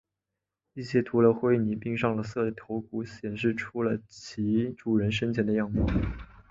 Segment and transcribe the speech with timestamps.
[0.73, 5.85] 一些涂了灰泥并上了色的头骨显示出了其主人生前的样貌。